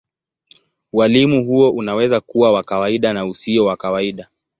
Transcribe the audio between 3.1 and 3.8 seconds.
na usio wa